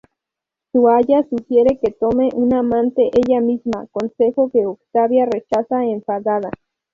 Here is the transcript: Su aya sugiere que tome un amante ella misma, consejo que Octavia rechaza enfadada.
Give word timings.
Su 0.71 0.89
aya 0.89 1.21
sugiere 1.29 1.77
que 1.79 1.91
tome 1.91 2.29
un 2.33 2.55
amante 2.55 3.11
ella 3.13 3.39
misma, 3.39 3.85
consejo 3.91 4.49
que 4.49 4.65
Octavia 4.65 5.27
rechaza 5.27 5.85
enfadada. 5.85 6.49